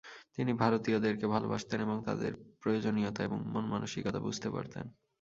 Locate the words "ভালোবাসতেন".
1.27-1.79